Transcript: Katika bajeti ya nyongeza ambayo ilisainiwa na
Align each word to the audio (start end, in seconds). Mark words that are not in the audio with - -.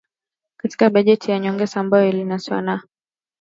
Katika 0.57 0.89
bajeti 0.89 1.31
ya 1.31 1.39
nyongeza 1.39 1.79
ambayo 1.79 2.09
ilisainiwa 2.09 2.61
na 2.61 2.81